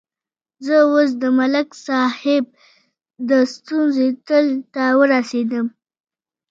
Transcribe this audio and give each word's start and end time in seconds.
زه 0.65 0.75
اوس 0.89 1.09
د 1.21 1.23
ملک 1.39 1.69
صاحب 1.87 2.45
د 3.29 3.31
ستونزې 3.53 4.07
تل 4.27 4.45
ته 4.73 4.85
ورسېدلم. 4.99 5.67